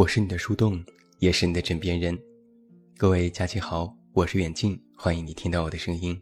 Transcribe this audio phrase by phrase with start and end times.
[0.00, 0.82] 我是你的树洞，
[1.18, 2.18] 也是你的枕边人。
[2.96, 6.18] 各位假期好，我是远近，欢迎你听到我的声音。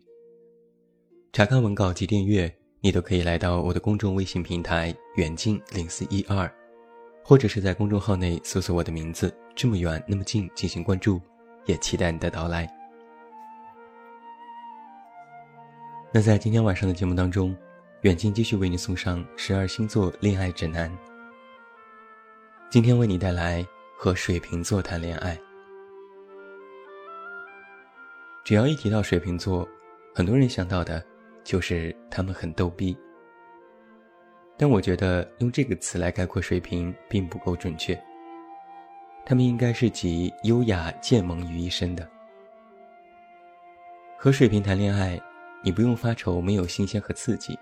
[1.32, 6.52] 查看文稿及订阅，你都可以来到我的公众微信平台远近零四一二，
[7.22, 11.20] 或者是在公众号内搜索我的名字“这么远那么近”进行关注，
[11.66, 12.68] 也期待你的到来。
[16.12, 17.56] 那在今天晚上的节目当中，
[18.00, 20.92] 远近继续为你送上十二星座恋爱指南。
[22.70, 25.40] 今天为你带来和水瓶座谈恋爱。
[28.44, 29.66] 只要一提到水瓶座，
[30.14, 31.02] 很多人想到的，
[31.42, 32.94] 就是他们很逗逼。
[34.58, 37.98] 但我觉得用这个词来概括水瓶并不够准确。
[39.24, 42.06] 他们应该是集优雅健萌于一身的。
[44.18, 45.18] 和水瓶谈恋爱，
[45.64, 47.58] 你不用发愁没有新鲜和刺激，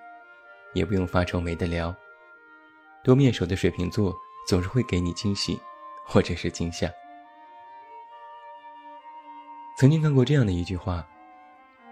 [0.75, 1.95] 也不用发愁没得聊。
[3.05, 4.13] 多面手的水瓶座。
[4.47, 5.59] 总是会给你惊喜，
[6.05, 6.91] 或者是惊吓。
[9.77, 11.07] 曾经看过这样的一句话：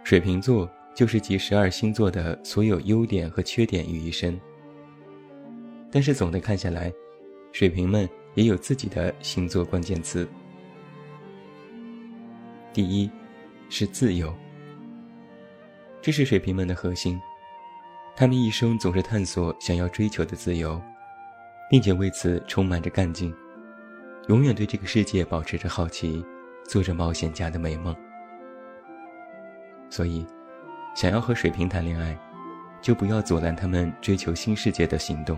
[0.04, 4.40] 水瓶座就是集十二星座的所有优点和缺点于一身。
[5.90, 6.92] 但是总的看下来，
[7.52, 10.28] 水瓶们也有自己的星座关键词。
[12.72, 13.10] 第一，
[13.68, 14.34] 是自由。
[16.00, 17.20] 这是水瓶们的核心，
[18.16, 20.80] 他们一生总是探索想要追求的自由。
[21.74, 23.34] 并且为此充满着干劲，
[24.28, 26.24] 永远对这个世界保持着好奇，
[26.62, 27.92] 做着冒险家的美梦。
[29.90, 30.24] 所以，
[30.94, 32.16] 想要和水瓶谈恋爱，
[32.80, 35.36] 就不要阻拦他们追求新世界的行动，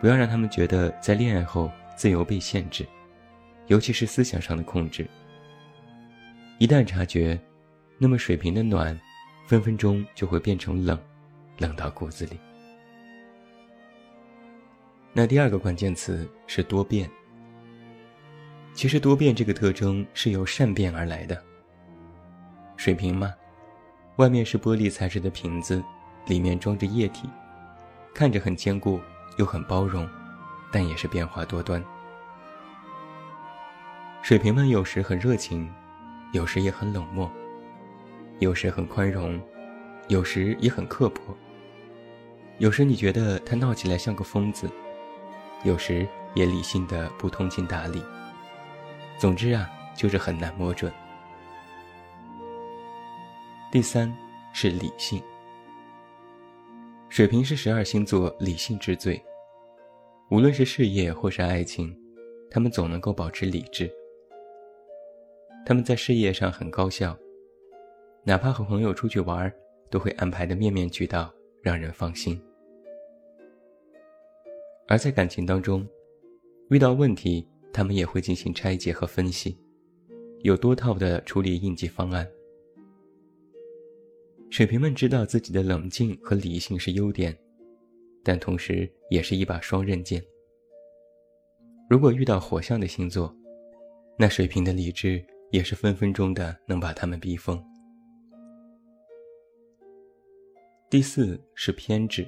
[0.00, 2.86] 不要让他们觉得在恋爱后自由被限制，
[3.66, 5.06] 尤其是思想上的控制。
[6.56, 7.38] 一旦察觉，
[7.98, 8.98] 那么水瓶的暖，
[9.46, 10.98] 分分钟就会变成冷，
[11.58, 12.40] 冷到骨子里。
[15.12, 17.10] 那第二个关键词是多变。
[18.72, 21.42] 其实多变这个特征是由善变而来的。
[22.76, 23.34] 水瓶嘛，
[24.16, 25.82] 外面是玻璃材质的瓶子，
[26.26, 27.28] 里面装着液体，
[28.14, 29.00] 看着很坚固
[29.36, 30.08] 又很包容，
[30.70, 31.82] 但也是变化多端。
[34.22, 35.68] 水瓶们有时很热情，
[36.32, 37.28] 有时也很冷漠，
[38.38, 39.40] 有时很宽容，
[40.06, 41.20] 有时也很刻薄。
[42.58, 44.70] 有时你觉得他闹起来像个疯子。
[45.64, 48.02] 有时也理性的不通情达理。
[49.18, 50.92] 总之啊，就是很难摸准。
[53.70, 54.14] 第三
[54.52, 55.22] 是理性。
[57.08, 59.20] 水瓶是十二星座理性之最，
[60.30, 61.96] 无论是事业或是爱情，
[62.50, 63.90] 他们总能够保持理智。
[65.66, 67.16] 他们在事业上很高效，
[68.24, 69.52] 哪怕和朋友出去玩，
[69.90, 72.40] 都会安排的面面俱到，让人放心。
[74.88, 75.86] 而在感情当中，
[76.70, 79.54] 遇到问题，他们也会进行拆解和分析，
[80.40, 82.26] 有多套的处理应急方案。
[84.48, 87.36] 水瓶们知道自己的冷静和理性是优点，
[88.24, 90.24] 但同时也是一把双刃剑。
[91.90, 93.34] 如果遇到火象的星座，
[94.18, 97.62] 那水瓶的理智也是分分钟的能把他们逼疯。
[100.88, 102.26] 第四是偏执，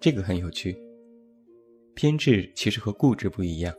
[0.00, 0.87] 这个很有趣。
[1.98, 3.74] 偏执其实和固执不一样，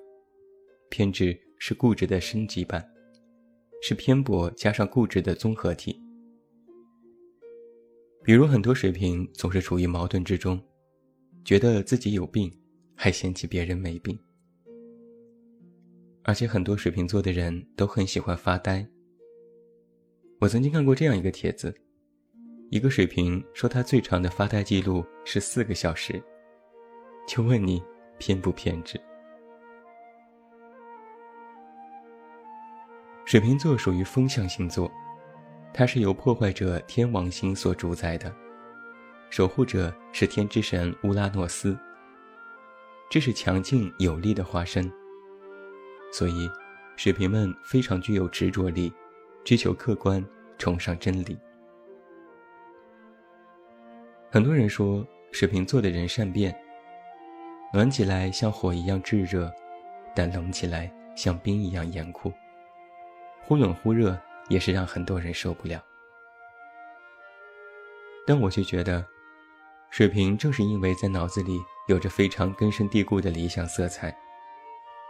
[0.90, 2.85] 偏执是固执的升级版，
[3.81, 5.97] 是偏颇加上固执的综合体。
[8.22, 10.62] 比如很多水瓶总是处于矛盾之中，
[11.46, 12.52] 觉得自己有病，
[12.94, 14.19] 还嫌弃别人没病。
[16.24, 18.86] 而且很多水瓶座的人都很喜欢发呆。
[20.42, 21.74] 我曾经看过这样一个帖子，
[22.69, 26.22] 一个水瓶说他最长的发呆记录是四个小时，
[27.25, 27.81] 就问你。
[28.19, 29.00] 偏不偏执？
[33.25, 34.92] 水瓶座属于风象星座，
[35.74, 38.31] 它是由破坏者天王星所主宰的，
[39.30, 41.77] 守护者是天之神乌拉诺斯。
[43.10, 44.92] 这是强劲有力的化身，
[46.12, 46.50] 所以
[46.95, 48.94] 水瓶们非常具有执着力，
[49.44, 50.24] 追求客观，
[50.57, 51.38] 崇尚真理。
[54.31, 56.56] 很多人说水瓶座的人善变。
[57.71, 59.51] 暖起来像火一样炙热，
[60.16, 62.33] 但冷起来像冰一样严酷。
[63.44, 65.80] 忽冷忽热也是让很多人受不了。
[68.25, 69.06] 但我却觉得，
[69.92, 74.15] 水瓶正是因为在脑子里有着非常根深蒂固的理想色彩，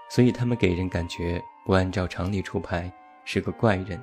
[0.09, 2.91] 所以他们给人感觉不按照常理出牌，
[3.23, 4.01] 是个怪人。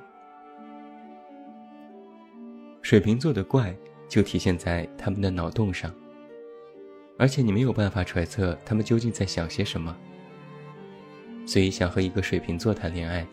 [2.81, 3.75] 水瓶座的怪
[4.07, 5.93] 就体现在他们的脑洞上。
[7.17, 9.95] 而且你没有办法揣测他们究竟在想些什么。
[11.45, 13.25] 所以想和一个水瓶座谈恋爱，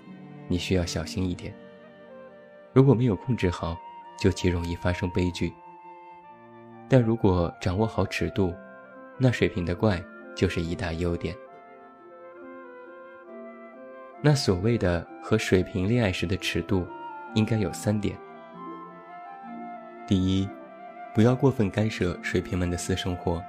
[0.49, 1.55] 你需要小心一点。
[2.73, 3.77] 如果没有控制好，
[4.19, 5.53] 就极容易发生悲剧。
[6.89, 8.55] 但如果掌握好尺度，
[9.19, 10.03] 那水瓶的怪
[10.37, 11.35] 就是一大优点。
[14.23, 16.87] 那所谓的和水瓶恋爱时的尺度，
[17.35, 18.17] 应该有三点。
[20.07, 20.49] 第一，
[21.15, 23.43] 不要过分干涉水瓶们的私生活。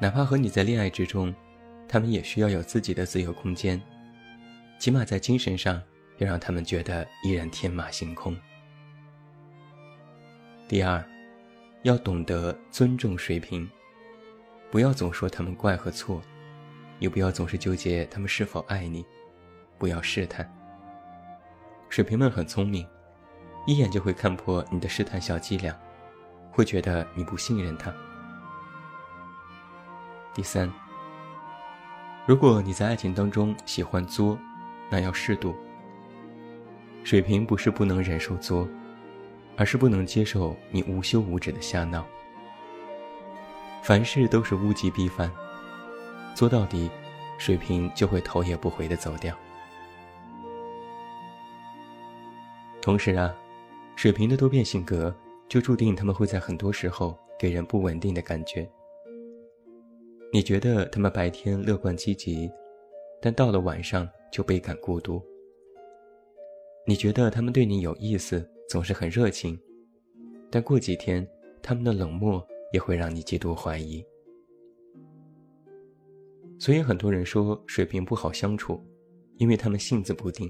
[0.00, 1.34] 哪怕和你在恋爱之中，
[1.86, 3.80] 他们也需要有自己的自由空间，
[4.78, 5.80] 起码在精神上
[6.16, 8.34] 要让他们觉得依然天马行空。
[10.66, 11.04] 第二，
[11.82, 13.68] 要懂得尊重水瓶，
[14.70, 16.22] 不要总说他们怪和错，
[16.98, 19.04] 也不要总是纠结他们是否爱你。
[19.78, 20.50] 不要试探。
[21.88, 22.86] 水瓶们很聪明，
[23.66, 25.78] 一眼就会看破你的试探小伎俩，
[26.50, 27.94] 会觉得你不信任他。
[30.40, 30.72] 第三，
[32.24, 34.38] 如果你在爱情当中喜欢作，
[34.88, 35.54] 那要适度。
[37.04, 38.66] 水瓶不是不能忍受作，
[39.58, 42.06] 而是不能接受你无休无止的瞎闹。
[43.82, 45.30] 凡事都是物极必反，
[46.34, 46.90] 作到底，
[47.36, 49.36] 水瓶就会头也不回的走掉。
[52.80, 53.30] 同时啊，
[53.94, 55.14] 水瓶的多变性格
[55.50, 58.66] 就注定他们会在很多时候给人不稳定的感觉。
[60.32, 62.48] 你觉得他们白天乐观积极，
[63.20, 65.20] 但到了晚上就倍感孤独。
[66.86, 69.60] 你觉得他们对你有意思，总是很热情，
[70.48, 71.26] 但过几天
[71.60, 74.04] 他们的冷漠也会让你极度怀疑。
[76.60, 78.80] 所以很多人说水瓶不好相处，
[79.36, 80.48] 因为他们性子不定。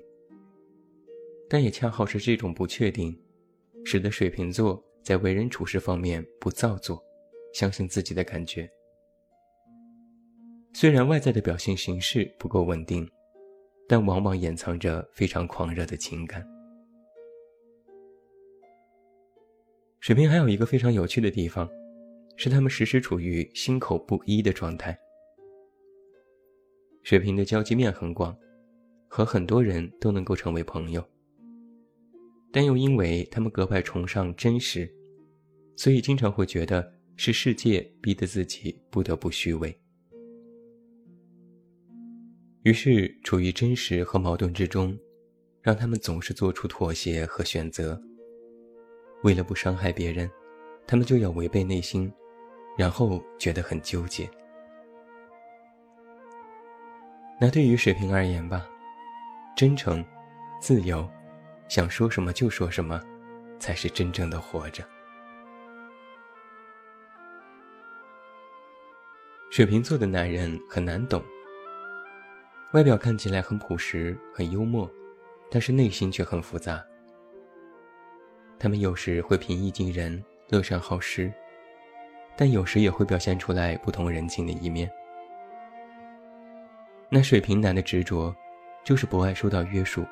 [1.49, 3.19] 但也恰好是这种不确定，
[3.85, 7.03] 使得水瓶座在为人处事方面不造作，
[7.55, 8.71] 相信自己的感觉。
[10.73, 13.09] 虽然外在的表现形式不够稳定，
[13.89, 16.47] 但往往掩藏着非常狂热的情感。
[19.99, 21.69] 水瓶还有一个非常有趣的地方，
[22.37, 24.99] 是他们时时处于心口不一的状态。
[27.03, 28.35] 水瓶的交际面很广，
[29.09, 31.05] 和很多人都能够成为朋友。
[32.53, 34.91] 但又因为他们格外崇尚真实，
[35.77, 39.79] 所以经常会觉得是世界逼得自己不得不虚伪。
[42.63, 44.99] 于是处于真实和矛盾之中，
[45.63, 48.01] 让他们总是做出妥协和选择。
[49.23, 50.31] 为了不伤害别人，
[50.87, 52.13] 他们就要违背内心，
[52.77, 54.29] 然后觉得很纠结。
[57.41, 58.69] 那对于水瓶而言吧，
[59.57, 60.05] 真诚、
[60.61, 61.09] 自由。
[61.69, 63.01] 想说什么就说什么，
[63.59, 64.85] 才是真正的活着。
[69.51, 71.25] 水瓶座的男人很难懂，
[72.73, 74.89] 外表看起来很朴实、很幽默，
[75.51, 76.81] 但是内心却很复杂。
[78.61, 81.33] 他们有时会平易近人、乐善好施，
[82.37, 84.89] 但有时也会表现出来不同人情的一面。
[87.09, 88.33] 那水瓶男的执着，
[88.85, 90.07] 就是不爱受到约束。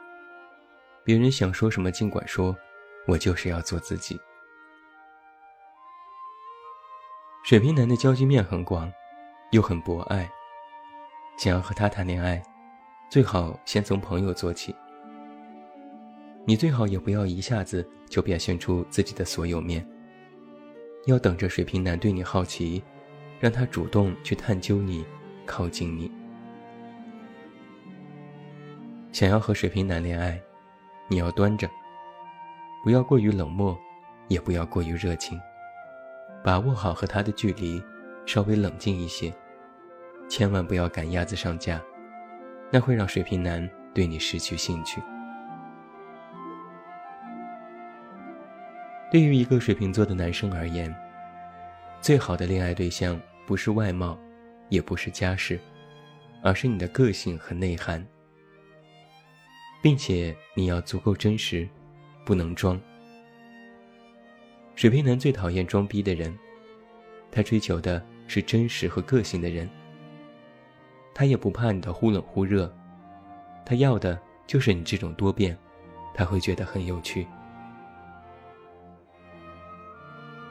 [1.05, 2.57] 别人想说什么尽管说，
[3.07, 4.19] 我就是要做自己。
[7.45, 8.93] 水瓶男的交际面很广，
[9.53, 10.29] 又很博爱。
[11.39, 12.43] 想要和他谈恋爱，
[13.09, 14.75] 最好先从朋友做起。
[16.45, 19.87] 你最好也不要一下子就表现出自己的所有面，
[21.07, 22.83] 要等着水瓶男对你好奇，
[23.41, 25.05] 让他主动去探究你，
[25.47, 26.11] 靠近你。
[29.13, 30.41] 想要和水瓶男恋爱。
[31.11, 31.67] 你要端着，
[32.85, 33.75] 不要过于冷漠，
[34.29, 35.41] 也不要过于热情，
[36.45, 37.83] 把握好和他的距离，
[38.27, 39.33] 稍微冷静一些，
[40.29, 41.83] 千万不要赶鸭子上架，
[42.71, 45.01] 那会让水瓶男对你失去兴趣。
[49.11, 50.95] 对于一个水瓶座的男生而言，
[52.01, 54.19] 最好的恋爱对象不是外貌，
[54.69, 55.59] 也不是家世，
[56.43, 58.07] 而是你的个性和内涵。
[59.81, 61.67] 并且你要足够真实，
[62.27, 62.79] 不能装。
[64.75, 66.37] 水瓶男最讨厌装逼的人，
[67.31, 69.71] 他追求的是真实和个性的人。
[71.19, 72.73] 他也不怕你的忽冷忽热，
[73.67, 75.59] 他要的就是你这种多变，
[76.15, 77.27] 他会觉得很有趣。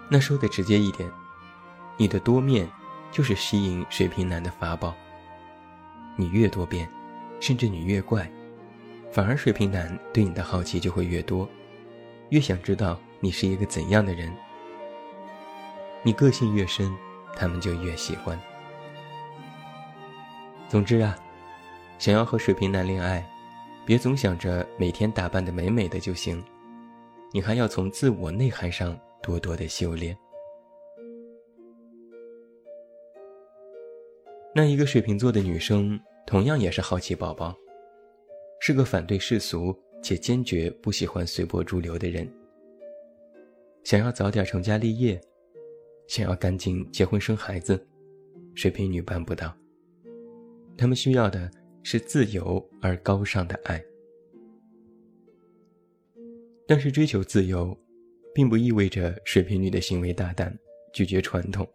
[0.10, 1.10] 那说的直接一点，
[1.96, 2.70] 你的多面
[3.14, 4.94] 就是吸引水瓶男的法宝。
[6.18, 6.90] 你越多变，
[7.40, 8.30] 甚至你越怪。
[9.10, 11.48] 反而水瓶男对你的好奇就会越多，
[12.28, 14.30] 越想知道你是一个怎样的人。
[16.04, 16.94] 你个性越深，
[17.38, 18.38] 他们就越喜欢。
[20.70, 21.18] 总之啊，
[21.98, 23.26] 想要和水瓶男恋爱，
[23.86, 26.44] 别总想着每天打扮的美美的就行，
[27.32, 30.16] 你还要从自我内涵上多多的修炼。
[34.54, 37.56] 那一个水瓶座的女生，同样也是好奇宝宝，
[38.60, 42.30] 是个反对世俗且坚决不喜欢随波逐流的人。
[43.86, 45.20] 想要早点成家立业，
[46.08, 47.88] 想要赶紧结婚生孩子，
[48.54, 49.56] 水瓶女办不到。
[50.78, 51.50] 他们需要的。
[51.90, 53.82] 是自由而高尚的爱，
[56.68, 57.74] 但是追求自由，
[58.36, 60.54] 并不意味着水瓶女的行为大胆，
[60.92, 61.66] 拒绝传统。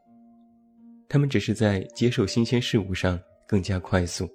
[1.08, 3.18] 他们只是在接受新鲜事物上
[3.48, 4.28] 更加快速。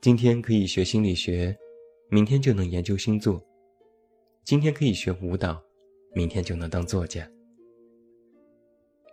[0.00, 1.54] 今天可以学心理学，
[2.08, 3.38] 明天就能研究星座；
[4.44, 5.62] 今天可以学舞蹈，
[6.14, 7.30] 明天就能当作家。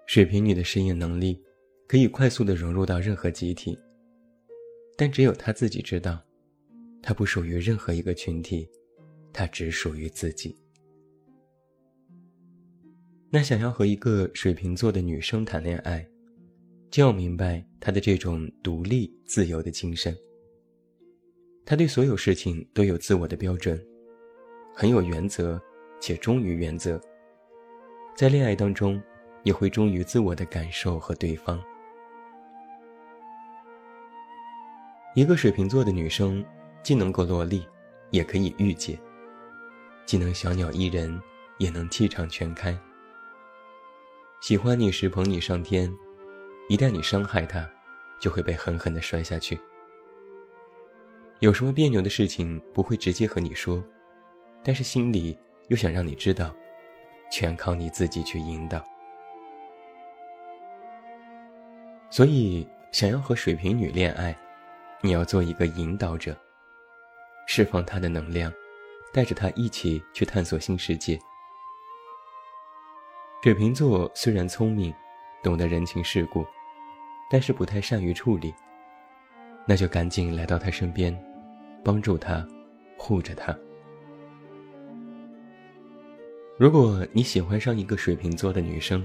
[0.05, 1.43] 水瓶女的适应能力，
[1.89, 3.77] 可以快速的融入到任何集体。
[4.95, 6.21] 但只有他自己知道，
[7.01, 8.69] 他不属于任何一个群体，
[9.31, 10.55] 他只属于自己。
[13.29, 16.07] 那想要和一个水瓶座的女生谈恋爱，
[16.91, 20.15] 就要明白她的这种独立自由的精神。
[21.65, 23.83] 她对所有事情都有自我的标准，
[24.75, 25.59] 很有原则，
[25.99, 27.01] 且忠于原则。
[28.15, 29.01] 在恋爱当中，
[29.43, 31.59] 也会忠于自我的感受和对方。
[35.15, 36.43] 一个水瓶座的女生，
[36.81, 37.67] 既能够落力，
[38.09, 38.97] 也可以御姐；
[40.07, 41.21] 既能小鸟依人，
[41.59, 42.75] 也能气场全开。
[44.41, 45.93] 喜欢你时捧你上天，
[46.67, 47.69] 一旦你伤害她，
[48.19, 49.59] 就会被狠狠地摔下去。
[51.41, 53.83] 有什么别扭的事情不会直接和你说，
[54.63, 56.55] 但是心里又想让你知道，
[57.31, 58.83] 全靠你自己去引导。
[62.09, 64.35] 所以，想要和水瓶女恋爱。
[65.05, 66.33] 你要做一个引导者，
[67.45, 68.49] 释放他的能量，
[69.11, 71.19] 带着他一起去探索新世界。
[73.43, 74.93] 水瓶座虽然聪明，
[75.43, 76.45] 懂得人情世故，
[77.29, 78.53] 但是不太善于处理。
[79.65, 81.13] 那就赶紧来到他身边，
[81.83, 82.47] 帮助他，
[82.97, 83.53] 护着他。
[86.57, 89.03] 如果你喜欢上一个水瓶座的女生，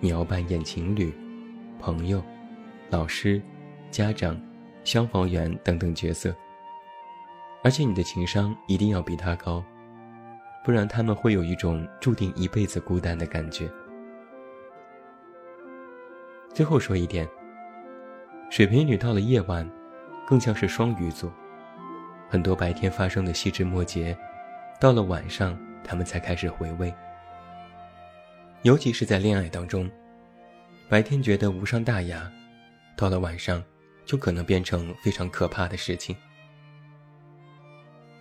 [0.00, 1.12] 你要扮演情侣、
[1.78, 2.24] 朋友、
[2.88, 3.42] 老师、
[3.90, 4.40] 家长。
[4.84, 6.34] 消防员等等角色，
[7.62, 9.64] 而且你的情商一定要比他高，
[10.62, 13.68] 不然他们会有一种注定一辈子孤单的感觉。
[16.52, 17.28] 最后说一点，
[18.50, 19.68] 水瓶女到了夜晚，
[20.26, 21.32] 更像是双鱼座，
[22.28, 24.16] 很多白天发生的细枝末节，
[24.78, 26.94] 到了晚上他们才开始回味。
[28.62, 29.90] 尤其是在恋爱当中，
[30.88, 32.30] 白天觉得无伤大雅，
[32.96, 33.62] 到了晚上。
[34.04, 36.14] 就可能变成非常可怕的事情，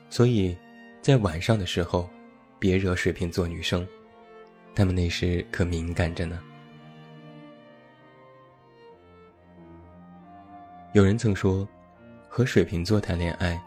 [0.10, 0.58] 所以，
[1.02, 2.10] 在晚上的时候，
[2.58, 3.86] 别惹水瓶座女生，
[4.74, 6.40] 她们那时可敏感着呢。
[10.94, 11.68] 有人曾说，
[12.30, 13.62] 和水瓶座谈恋爱，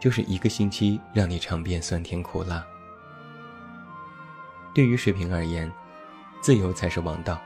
[0.00, 2.66] 就是一个星期让你尝遍酸甜苦辣。
[4.74, 5.70] 对于水瓶而言，
[6.40, 7.40] 自由才是王道，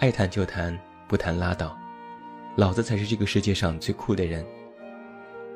[0.00, 0.76] 爱谈就谈，
[1.06, 1.78] 不谈拉倒。
[2.58, 4.44] 老子才是这个世界上最酷的人。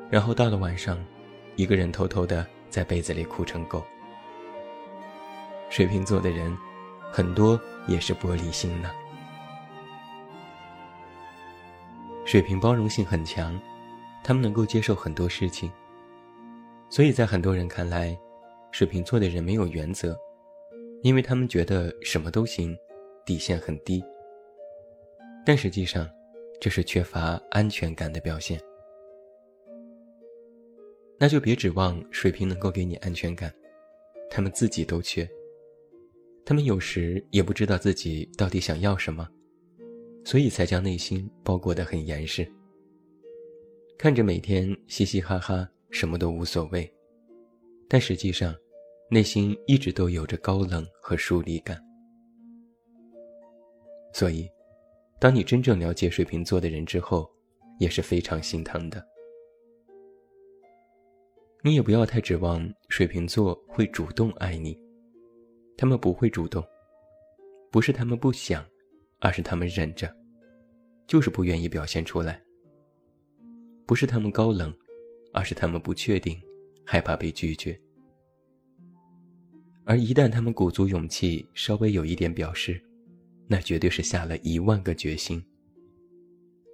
[0.09, 0.97] 然后到了晚上，
[1.57, 3.83] 一个人偷偷的在被子里哭成狗。
[5.69, 6.57] 水瓶座的人，
[7.11, 8.89] 很多也是玻璃心呢。
[12.23, 13.59] 水瓶包容性很强，
[14.23, 15.69] 他们能够接受很多事情，
[16.89, 18.17] 所以在很多人看来，
[18.71, 20.17] 水瓶座的人没有原则，
[21.01, 22.73] 因为他们觉得什么都行，
[23.25, 24.01] 底线很低。
[25.45, 26.09] 但实际上，
[26.63, 28.57] 这是缺乏安全感的表现，
[31.19, 33.53] 那就别指望水瓶能够给你安全感，
[34.29, 35.29] 他们自己都缺。
[36.45, 39.27] 他们有时也不知道自己到底想要什么，
[40.23, 42.49] 所以才将内心包裹得很严实。
[43.97, 46.89] 看着每天嘻嘻哈哈，什么都无所谓，
[47.89, 48.55] 但实际上，
[49.09, 51.77] 内心一直都有着高冷和疏离感。
[54.13, 54.49] 所以。
[55.23, 57.31] 当你真正了解水瓶座的人之后，
[57.79, 59.01] 也是非常心疼的。
[61.61, 64.77] 你也不要太指望水瓶座会主动爱你，
[65.77, 66.61] 他们不会主动，
[67.71, 68.65] 不是他们不想，
[69.19, 70.13] 而是他们忍着，
[71.07, 72.43] 就是不愿意表现出来。
[73.85, 74.77] 不是他们高冷，
[75.31, 76.37] 而是他们不确定，
[76.85, 77.79] 害怕被拒绝。
[79.85, 82.83] 而一旦他们鼓足勇气，稍微有一点表示。
[83.47, 85.43] 那绝对是下了一万个决心。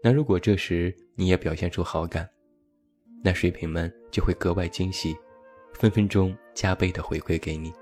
[0.04, 2.28] 那如果这时你也表现出好感，
[3.24, 5.16] 那水瓶们就会格外惊喜，
[5.74, 7.74] 分分钟加倍的回馈给你。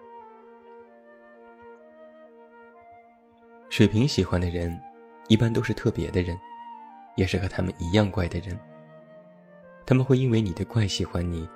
[3.69, 4.75] 水瓶喜欢的人，
[5.27, 6.35] 一般都是特别的人，
[7.17, 8.57] 也是和他们一样怪的人。
[9.85, 11.47] 他们会因为你的怪喜欢你，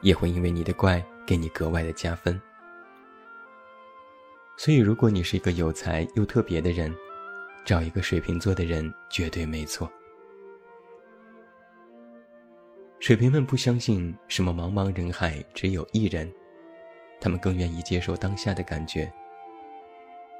[0.00, 2.40] 也会因为你的怪给你格外的加分。
[4.56, 6.94] 所以，如果你是一个有才又特别的人，
[7.64, 9.90] 找一个水瓶座的人绝对没错。
[12.98, 16.32] 水瓶们不相信什么茫茫人海只有一人，
[17.20, 19.12] 他们更愿意接受当下的感觉。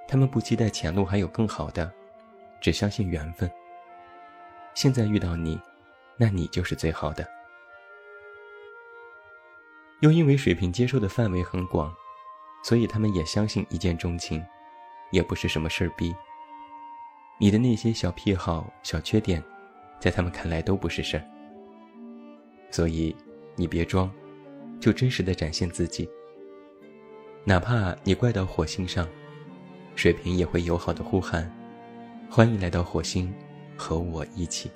[0.08, 1.92] 他们不期待前路还有更好的，
[2.60, 3.50] 只相信缘分。
[4.72, 5.60] 现在遇到你，
[6.16, 7.26] 那你就是最好的。
[10.00, 11.94] 又因为水瓶接受的范围很广，
[12.66, 14.44] 所以他们也相信一见钟情，
[15.12, 16.12] 也不是什么事儿逼。
[17.38, 19.40] 你的那些小癖好、小缺点，
[20.00, 21.22] 在他们看来都不是事儿。
[22.72, 23.14] 所以，
[23.54, 24.10] 你别装，
[24.80, 26.10] 就真实的展现自己。
[27.44, 29.08] 哪怕你怪到火星上，
[29.94, 31.48] 水瓶也会友好的呼喊
[32.28, 33.32] ：“欢迎来到火星，
[33.76, 34.68] 和我一起。”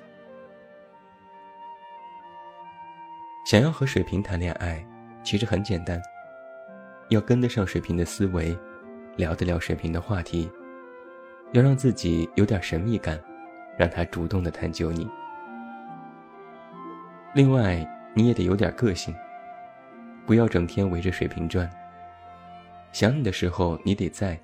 [3.45, 4.87] 想要和水瓶谈恋爱。
[5.25, 6.01] 其实很简单，
[7.11, 8.57] 要跟得上水瓶的思维，
[9.17, 10.51] 聊得了水瓶的话题，
[11.53, 13.21] 要让自己有点神秘感，
[13.77, 15.09] 让他主动的探究你。
[17.35, 19.15] 另外，你也得有点个性，
[20.25, 21.69] 不要整天围着水瓶转。
[22.93, 24.41] 想你的时候你得在，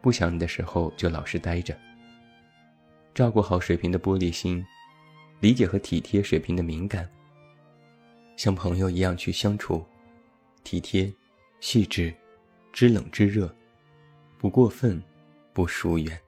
[0.00, 1.76] 不想你的时候就老实待着。
[3.14, 4.64] 照顾好水瓶的玻璃心，
[5.40, 7.08] 理解和体贴水瓶的敏感。
[8.36, 9.84] 像朋友一样去相处，
[10.62, 11.12] 体贴、
[11.60, 12.14] 细致、
[12.72, 13.52] 知冷知热，
[14.38, 15.02] 不过分，
[15.52, 16.20] 不疏远。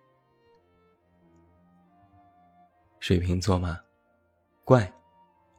[3.01, 3.81] 水瓶座嘛，
[4.64, 4.93] 怪，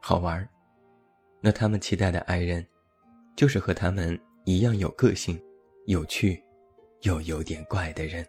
[0.02, 0.48] 好玩儿
[1.40, 2.66] 那他们期待的爱人，
[3.36, 5.42] 就是和他们一样有个性、
[5.86, 6.44] 有趣，
[7.04, 8.28] 又有点怪的人。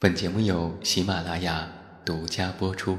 [0.00, 1.68] 本节目由喜马拉雅
[2.04, 2.98] 独家播出。